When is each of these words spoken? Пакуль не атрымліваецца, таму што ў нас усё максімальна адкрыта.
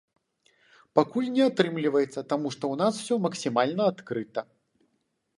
Пакуль 0.99 1.25
не 1.33 1.43
атрымліваецца, 1.49 2.23
таму 2.31 2.47
што 2.55 2.63
ў 2.71 2.75
нас 2.81 2.93
усё 3.03 3.15
максімальна 3.27 3.83
адкрыта. 3.93 4.45